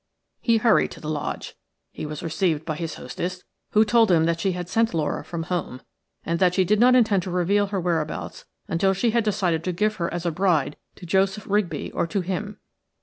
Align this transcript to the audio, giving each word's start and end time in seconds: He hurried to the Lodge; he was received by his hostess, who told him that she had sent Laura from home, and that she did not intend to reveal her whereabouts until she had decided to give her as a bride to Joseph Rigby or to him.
He 0.39 0.57
hurried 0.57 0.89
to 0.93 0.99
the 0.99 1.11
Lodge; 1.11 1.53
he 1.91 2.07
was 2.07 2.23
received 2.23 2.65
by 2.65 2.75
his 2.75 2.95
hostess, 2.95 3.43
who 3.73 3.85
told 3.85 4.09
him 4.09 4.23
that 4.23 4.39
she 4.39 4.53
had 4.53 4.67
sent 4.67 4.95
Laura 4.95 5.23
from 5.23 5.43
home, 5.43 5.79
and 6.25 6.39
that 6.39 6.55
she 6.55 6.63
did 6.65 6.79
not 6.79 6.95
intend 6.95 7.21
to 7.21 7.29
reveal 7.29 7.67
her 7.67 7.79
whereabouts 7.79 8.45
until 8.67 8.93
she 8.95 9.11
had 9.11 9.23
decided 9.23 9.63
to 9.63 9.71
give 9.71 9.97
her 9.97 10.11
as 10.11 10.25
a 10.25 10.31
bride 10.31 10.75
to 10.95 11.05
Joseph 11.05 11.45
Rigby 11.45 11.91
or 11.91 12.07
to 12.07 12.21
him. 12.21 12.57